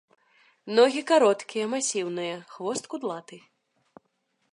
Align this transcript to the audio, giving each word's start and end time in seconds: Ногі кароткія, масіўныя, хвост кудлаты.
Ногі 0.77 1.01
кароткія, 1.11 1.65
масіўныя, 1.73 2.35
хвост 2.53 2.89
кудлаты. 2.95 3.37